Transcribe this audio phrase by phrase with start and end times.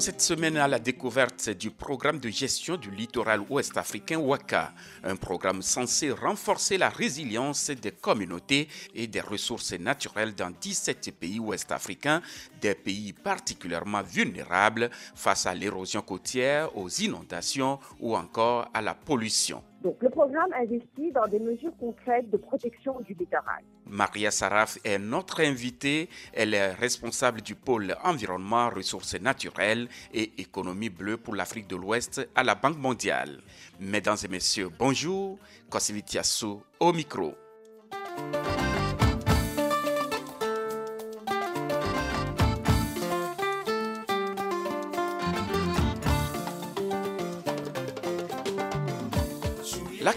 [0.00, 4.72] Cette semaine à la découverte du programme de gestion du littoral ouest africain WACA,
[5.02, 11.40] un programme censé renforcer la résilience des communautés et des ressources naturelles dans 17 pays
[11.40, 12.22] ouest africains,
[12.60, 19.62] des pays particulièrement vulnérables face à l'érosion côtière, aux inondations ou encore à la pollution.
[19.82, 23.62] Donc, le programme investit dans des mesures concrètes de protection du littoral.
[23.86, 26.08] Maria Saraf est notre invitée.
[26.32, 32.28] Elle est responsable du pôle environnement, ressources naturelles et économie bleue pour l'Afrique de l'Ouest
[32.34, 33.40] à la Banque mondiale.
[33.78, 35.38] Mesdames et messieurs, bonjour.
[35.70, 37.34] Kosivitiasu au micro.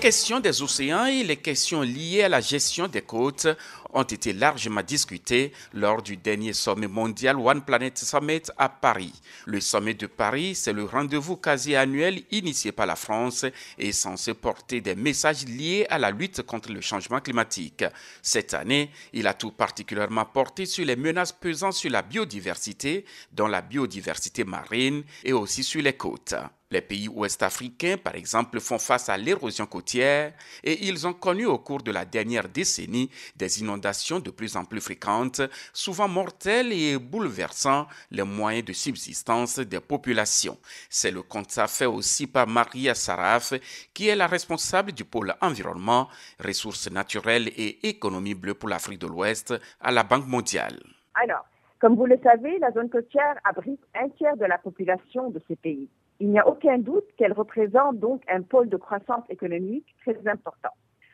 [0.01, 3.47] La question des océans et les questions liées à la gestion des côtes
[3.93, 9.13] ont été largement discutées lors du dernier sommet mondial One Planet Summit à Paris.
[9.45, 13.45] Le sommet de Paris, c'est le rendez-vous quasi annuel initié par la France
[13.77, 17.85] et censé porter des messages liés à la lutte contre le changement climatique.
[18.23, 23.45] Cette année, il a tout particulièrement porté sur les menaces pesant sur la biodiversité, dont
[23.45, 26.33] la biodiversité marine et aussi sur les côtes.
[26.71, 30.33] Les pays ouest-africains, par exemple, font face à l'érosion côtière
[30.63, 34.63] et ils ont connu au cours de la dernière décennie des inondations de plus en
[34.63, 35.41] plus fréquentes,
[35.73, 40.57] souvent mortelles et bouleversant les moyens de subsistance des populations.
[40.89, 43.53] C'est le constat fait aussi par Maria Saraf,
[43.93, 46.07] qui est la responsable du pôle environnement,
[46.39, 50.79] ressources naturelles et économie bleue pour l'Afrique de l'Ouest à la Banque mondiale.
[51.15, 51.45] Alors,
[51.79, 55.57] comme vous le savez, la zone côtière abrite un tiers de la population de ces
[55.57, 55.89] pays.
[56.21, 60.69] Il n'y a aucun doute qu'elle représente donc un pôle de croissance économique très important.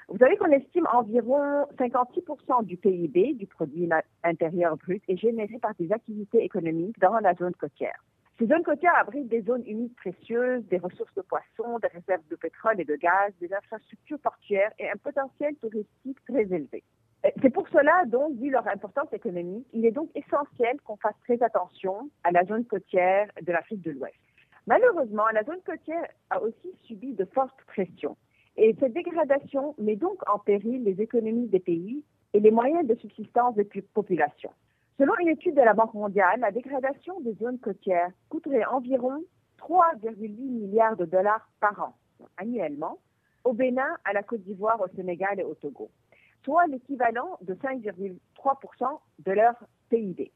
[0.09, 3.87] Vous savez qu'on estime environ 56% du PIB, du produit
[4.25, 8.03] intérieur brut, est généré par des activités économiques dans la zone côtière.
[8.37, 12.35] Ces zones côtières abritent des zones humides précieuses, des ressources de poissons, des réserves de
[12.35, 16.83] pétrole et de gaz, des infrastructures portuaires et un potentiel touristique très élevé.
[17.41, 21.41] C'est pour cela, donc, vu leur importance économique, il est donc essentiel qu'on fasse très
[21.41, 24.17] attention à la zone côtière de l'Afrique de l'Ouest.
[24.67, 28.17] Malheureusement, la zone côtière a aussi subi de fortes pressions.
[28.57, 32.95] Et cette dégradation met donc en péril les économies des pays et les moyens de
[32.95, 33.63] subsistance des
[33.93, 34.51] populations.
[34.97, 39.23] Selon une étude de la Banque mondiale, la dégradation des zones côtières coûterait environ
[39.59, 41.95] 3,8 milliards de dollars par an,
[42.35, 42.97] annuellement,
[43.45, 45.89] au Bénin, à la Côte d'Ivoire, au Sénégal et au Togo,
[46.43, 49.53] soit l'équivalent de 5,3% de leur
[49.89, 50.31] PIB.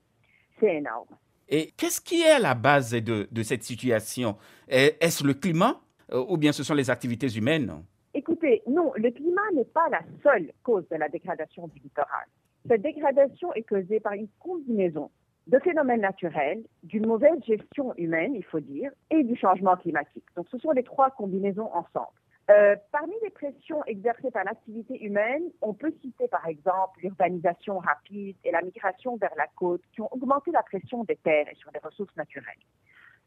[0.59, 1.07] C'est énorme.
[1.51, 4.37] Et qu'est-ce qui est à la base de, cette situation?
[4.69, 5.81] Est-ce le climat
[6.11, 7.83] ou bien ce sont les activités humaines?
[8.13, 12.25] Écoutez, non, le climat n'est pas la seule cause de la dégradation du littoral.
[12.67, 15.09] Cette dégradation est causée par une combinaison
[15.47, 20.23] de phénomènes naturels, d'une mauvaise gestion humaine, il faut dire, et du changement climatique.
[20.35, 22.20] Donc ce sont les trois combinaisons ensemble.
[22.51, 28.35] Euh, parmi les pressions exercées par l'activité humaine, on peut citer par exemple l'urbanisation rapide
[28.43, 31.71] et la migration vers la côte qui ont augmenté la pression des terres et sur
[31.71, 32.59] les ressources naturelles.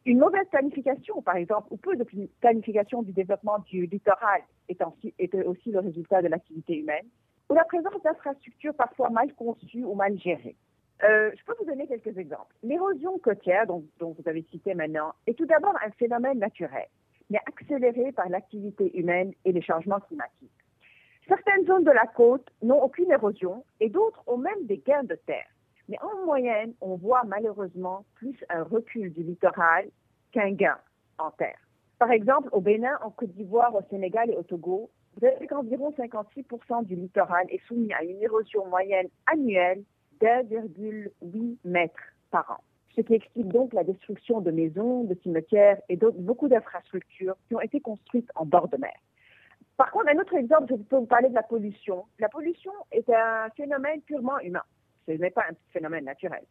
[0.04, 2.04] Une mauvaise planification, par exemple, ou peu de
[2.40, 7.06] planification du développement du littoral est aussi, est aussi le résultat de l'activité humaine,
[7.48, 10.56] ou la présence d'infrastructures parfois mal conçues ou mal gérées.
[11.04, 12.54] Euh, je peux vous donner quelques exemples.
[12.62, 16.88] L'érosion côtière, dont vous avez cité maintenant, est tout d'abord un phénomène naturel
[17.30, 20.50] mais accéléré par l'activité humaine et les changements climatiques.
[21.26, 25.14] Certaines zones de la côte n'ont aucune érosion et d'autres ont même des gains de
[25.26, 25.46] terre.
[25.88, 29.88] Mais en moyenne, on voit malheureusement plus un recul du littoral
[30.32, 30.78] qu'un gain
[31.18, 31.58] en terre.
[31.98, 35.94] Par exemple, au Bénin, en Côte d'Ivoire, au Sénégal et au Togo, vous avez qu'environ
[35.96, 39.84] 56% du littoral est soumis à une érosion moyenne annuelle
[40.20, 41.94] d'1,8 mètres
[42.30, 46.48] par an ce qui explique donc la destruction de maisons, de cimetières et d'autres, beaucoup
[46.48, 48.94] d'infrastructures qui ont été construites en bord de mer.
[49.76, 52.04] Par contre, un autre exemple, je peux vous parler de la pollution.
[52.20, 54.62] La pollution est un phénomène purement humain.
[55.06, 56.44] Ce n'est pas un phénomène naturel,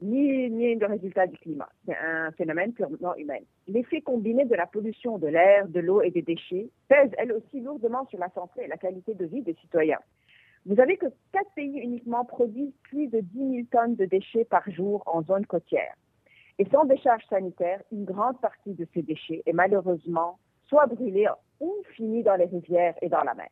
[0.00, 1.68] ni, ni le résultat du climat.
[1.84, 3.38] C'est un phénomène purement humain.
[3.66, 7.60] L'effet combiné de la pollution de l'air, de l'eau et des déchets pèse, elle aussi,
[7.60, 10.00] lourdement sur la santé et la qualité de vie des citoyens.
[10.68, 14.70] Vous savez que quatre pays uniquement produisent plus de 10 000 tonnes de déchets par
[14.70, 15.94] jour en zone côtière.
[16.58, 21.26] Et sans décharge sanitaire, une grande partie de ces déchets est malheureusement soit brûlée
[21.60, 23.48] ou finie dans les rivières et dans la mer.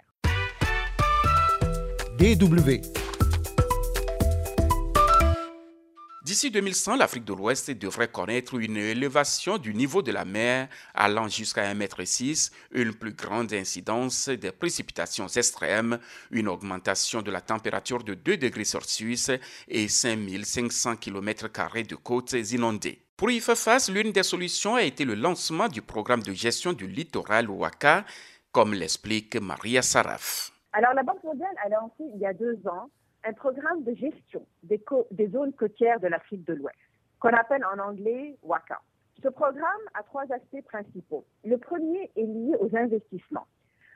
[6.26, 11.28] D'ici 2100, l'Afrique de l'Ouest devrait connaître une élévation du niveau de la mer allant
[11.28, 16.00] jusqu'à 1,6 m, une plus grande incidence des précipitations extrêmes,
[16.32, 19.31] une augmentation de la température de 2 degrés Celsius
[19.69, 21.46] et 5500 km
[21.88, 23.00] de côtes inondées.
[23.17, 26.73] Pour y faire face, l'une des solutions a été le lancement du programme de gestion
[26.73, 28.05] du littoral WACA,
[28.50, 30.50] comme l'explique Maria Saraf.
[30.73, 32.90] Alors, la Banque mondiale a lancé il y a deux ans
[33.26, 36.78] un programme de gestion des, des zones côtières de l'Afrique de l'Ouest,
[37.19, 38.81] qu'on appelle en anglais WACA.
[39.23, 41.25] Ce programme a trois aspects principaux.
[41.44, 43.46] Le premier est lié aux investissements.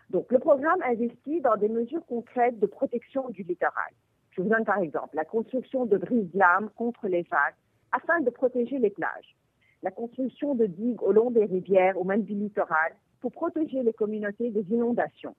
[0.09, 3.93] Donc, le programme investit dans des mesures concrètes de protection du littoral.
[4.31, 7.55] Je vous donne par exemple la construction de brises-lames contre les vagues
[7.93, 9.37] afin de protéger les plages,
[9.83, 13.93] la construction de digues au long des rivières ou même du littoral pour protéger les
[13.93, 15.37] communautés des inondations,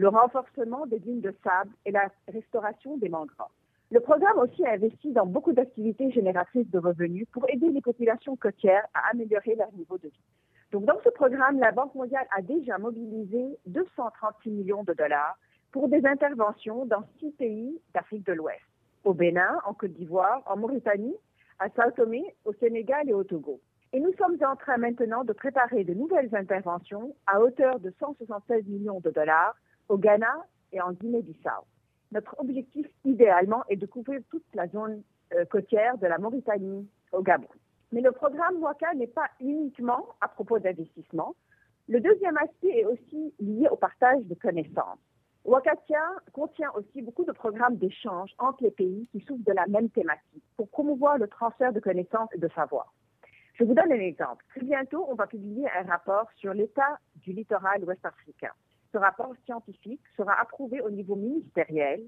[0.00, 3.52] le renforcement des dunes de sable et la restauration des mangroves.
[3.90, 8.34] Le programme aussi a investi dans beaucoup d'activités génératrices de revenus pour aider les populations
[8.34, 10.24] côtières à améliorer leur niveau de vie.
[10.72, 15.36] Donc, dans ce programme, la Banque mondiale a déjà mobilisé 236 millions de dollars
[15.70, 18.62] pour des interventions dans six pays d'Afrique de l'Ouest,
[19.04, 21.16] au Bénin, en Côte d'Ivoire, en Mauritanie,
[21.58, 23.60] à Sao Tomé, au Sénégal et au Togo.
[23.92, 28.64] Et nous sommes en train maintenant de préparer de nouvelles interventions à hauteur de 176
[28.66, 29.54] millions de dollars
[29.90, 31.66] au Ghana et en Guinée-Bissau.
[32.12, 35.02] Notre objectif, idéalement, est de couvrir toute la zone
[35.34, 37.48] euh, côtière de la Mauritanie au Gabon.
[37.92, 41.34] Mais le programme WACA n'est pas uniquement à propos d'investissement.
[41.88, 44.98] Le deuxième aspect est aussi lié au partage de connaissances.
[45.44, 49.90] Wakatia contient aussi beaucoup de programmes d'échange entre les pays qui souffrent de la même
[49.90, 52.94] thématique pour promouvoir le transfert de connaissances et de savoir.
[53.54, 54.44] Je vous donne un exemple.
[54.50, 58.52] Très bientôt, on va publier un rapport sur l'état du littoral ouest africain.
[58.92, 62.02] Ce rapport scientifique sera approuvé au niveau ministériel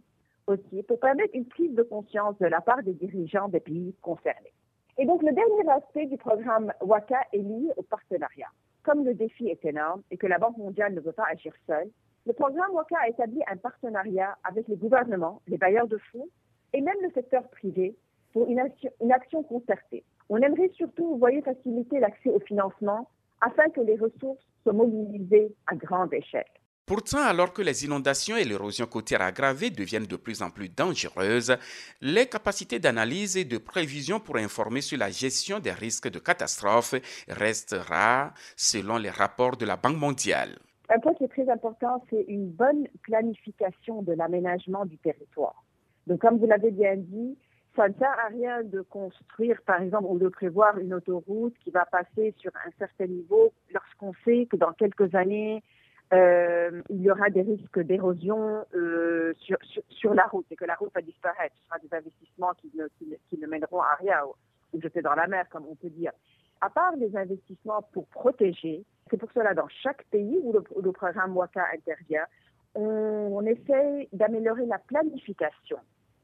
[0.49, 4.52] aussi pour permettre une prise de conscience de la part des dirigeants des pays concernés.
[4.99, 8.49] Et donc, le dernier aspect du programme WACA est lié au partenariat.
[8.82, 11.88] Comme le défi est énorme et que la Banque mondiale ne veut pas agir seule,
[12.26, 16.29] le programme WACA a établi un partenariat avec les gouvernements, les bailleurs de fonds
[16.73, 17.96] et même le secteur privé
[18.32, 20.05] pour une action, une action concertée.
[20.29, 23.08] On aimerait surtout, vous voyez, faciliter l'accès au financement
[23.40, 26.44] afin que les ressources soient mobilisées à grande échelle.
[26.84, 31.56] Pourtant, alors que les inondations et l'érosion côtière aggravée deviennent de plus en plus dangereuses,
[32.00, 36.94] les capacités d'analyse et de prévision pour informer sur la gestion des risques de catastrophes
[37.29, 40.58] restent rares selon les rapports de la Banque mondiale.
[40.90, 45.62] Un point qui est très important, c'est une bonne planification de l'aménagement du territoire.
[46.08, 47.38] Donc, comme vous l'avez bien dit,
[47.76, 51.70] ça ne sert à rien de construire, par exemple, ou de prévoir une autoroute qui
[51.70, 55.62] va passer sur un certain niveau lorsqu'on sait que dans quelques années,
[56.12, 59.32] euh, il y aura des risques d'érosion euh,
[59.88, 61.55] sur, la route et que la route va disparaître.
[61.56, 64.19] Ce sera des investissements qui ne, mèneront à rien
[64.73, 66.12] ou, jeter dans la mer, comme on peut dire.
[66.61, 71.37] À part des investissements pour protéger, c'est pour cela dans chaque pays où le, programme
[71.37, 72.26] WACA intervient,
[72.75, 72.82] on,
[73.32, 75.79] on essaye d'améliorer la planification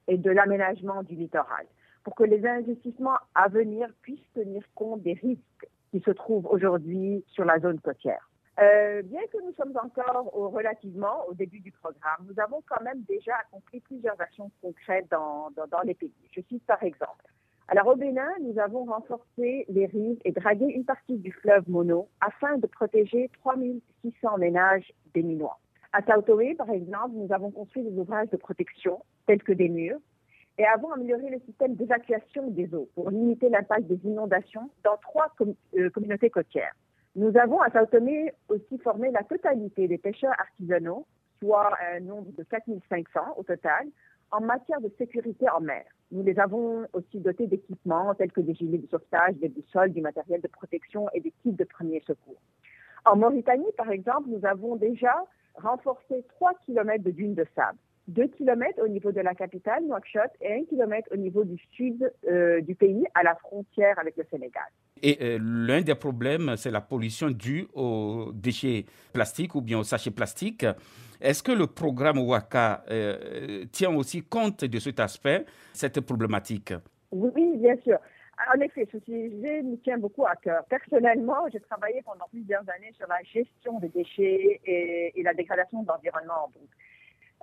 [0.06, 1.67] et de l'aménagement du littoral
[2.05, 7.25] pour que les investissements à venir puissent tenir compte des risques qui se trouvent aujourd'hui
[7.29, 8.28] sur la zone côtière.
[8.60, 13.02] Euh, bien que nous sommes encore relativement au début du programme, nous avons quand même
[13.02, 15.52] déjà accompli plusieurs actions concrètes dans,
[15.84, 16.12] les pays.
[16.32, 17.25] Je cite par exemple.
[17.69, 22.08] Alors au Bénin, nous avons renforcé les rives et dragué une partie du fleuve Mono
[22.20, 25.60] afin de protéger 3600 ménages béninois.
[25.93, 30.00] À Sao par exemple, nous avons construit des ouvrages de protection tels que des murs
[30.58, 35.32] et avons amélioré le système d'évacuation des eaux pour limiter l'impact des inondations dans trois
[35.77, 36.74] euh, communautés côtières.
[37.17, 37.86] Nous avons à Sao
[38.48, 41.06] aussi formé la totalité des pêcheurs artisanaux,
[41.41, 43.86] soit un nombre de 4500 au total,
[44.31, 45.84] en matière de sécurité en mer.
[46.10, 50.00] Nous les avons aussi dotés d'équipements tels que des gilets de sauvetage, des boussoles, du
[50.00, 52.41] matériel de protection et des kits de premier secours.
[53.05, 55.15] En Mauritanie, par exemple, nous avons déjà
[55.55, 57.79] renforcé 3 km de dunes de sable.
[58.08, 62.10] 2 km au niveau de la capitale, Nouakchott, et 1 km au niveau du sud
[62.27, 64.65] euh, du pays, à la frontière avec le Sénégal.
[65.03, 69.84] Et euh, l'un des problèmes, c'est la pollution due aux déchets plastiques ou bien aux
[69.84, 70.67] sachets plastiques.
[71.20, 76.72] Est-ce que le programme WACA euh, tient aussi compte de cet aspect, cette problématique?
[77.12, 77.98] Oui, bien sûr.
[78.55, 80.65] En effet, ce sujet nous tient beaucoup à cœur.
[80.67, 85.88] Personnellement, j'ai travaillé pendant plusieurs années sur la gestion des déchets et, la dégradation de
[85.88, 86.50] l'environnement.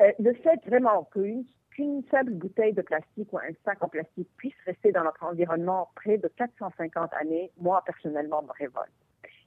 [0.02, 4.30] Euh, le fait vraiment qu'une qu'une simple bouteille de plastique ou un sac en plastique
[4.38, 8.92] puisse rester dans notre environnement près de 450 années, moi personnellement me révolte.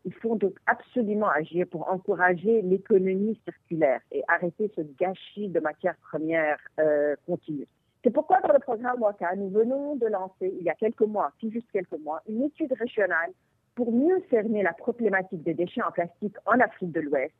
[0.05, 5.97] Il faut donc absolument agir pour encourager l'économie circulaire et arrêter ce gâchis de matières
[6.11, 7.67] premières euh, continue.
[8.05, 11.33] C'est pourquoi dans le programme WACA, nous venons de lancer, il y a quelques mois,
[11.40, 13.31] tout juste quelques mois, une étude régionale
[13.75, 17.35] pour mieux cerner la problématique des déchets en plastique en Afrique de l'Ouest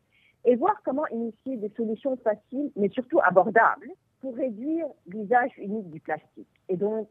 [0.45, 3.91] et voir comment initier des solutions faciles, mais surtout abordables,
[4.21, 6.49] pour réduire l'usage unique du plastique.
[6.69, 7.09] Et donc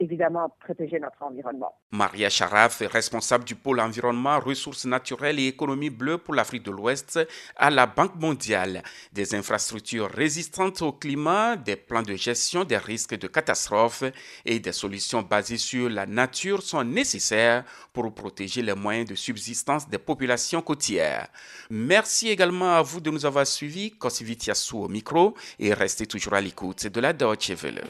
[0.00, 1.74] évidemment protéger notre environnement.
[1.90, 6.70] Maria Charaf est responsable du pôle environnement, ressources naturelles et économie bleue pour l'Afrique de
[6.70, 7.18] l'Ouest
[7.56, 8.82] à la Banque mondiale.
[9.12, 14.04] Des infrastructures résistantes au climat, des plans de gestion des risques de catastrophes
[14.44, 19.88] et des solutions basées sur la nature sont nécessaires pour protéger les moyens de subsistance
[19.88, 21.28] des populations côtières.
[21.70, 23.90] Merci également à vous de nous avoir suivis.
[23.90, 27.84] Kosivitiasu au micro et restez toujours à l'écoute de la Deutsche Welle.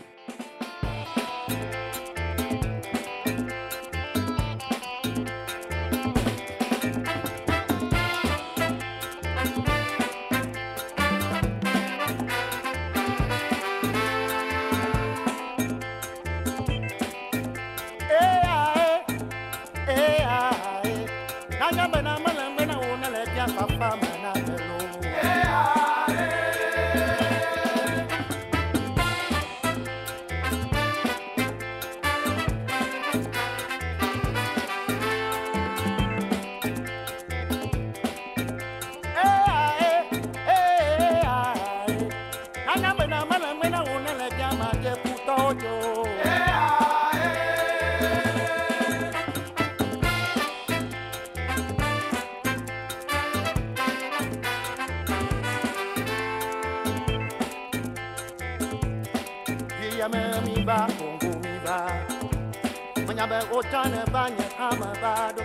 [63.58, 65.42] otana banya amabado.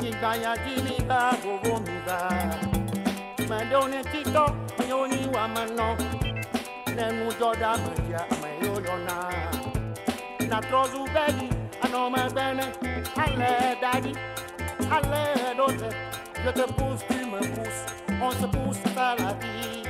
[0.00, 2.18] Kibaya jili bago vomiva
[3.48, 4.56] Madone tito
[4.88, 5.96] yoni wamano
[6.96, 9.16] Nemu joda maja mayolona
[10.48, 11.48] Natrozu bedi
[11.82, 12.72] anoma bene.
[13.16, 14.12] Allez daddy,
[14.90, 15.88] allez l'autre
[16.44, 17.86] Je te pousse, tu me pousses.
[18.22, 19.89] On se pousse par la vie.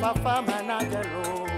[0.00, 1.44] Papa managelo.
[1.44, 1.49] Oh.